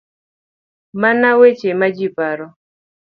Mana 1.01 1.27
weche 1.39 1.69
ma 1.79 1.87
ji 1.95 2.07
paro. 2.15 2.47